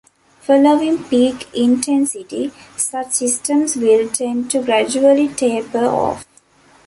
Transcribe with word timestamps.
Following 0.39 1.03
peak 1.03 1.47
intensity, 1.53 2.51
such 2.75 3.11
systems 3.11 3.75
will 3.75 4.09
tend 4.09 4.49
to 4.49 4.63
gradually 4.63 5.27
taper 5.27 5.85
off. 5.85 6.25